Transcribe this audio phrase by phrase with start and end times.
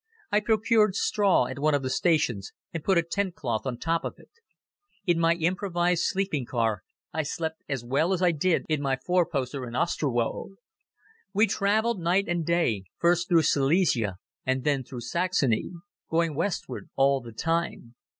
[0.31, 4.03] I procured straw at one of the stations and put a tent cloth on top
[4.03, 4.31] of it.
[5.05, 6.81] In my improvised sleeping car
[7.13, 10.55] I slept as well as I did in my four poster in Ostrowo.
[11.35, 15.69] We traveled night and day, first through Silesia, and then through Saxony,
[16.09, 17.93] going westward all the time.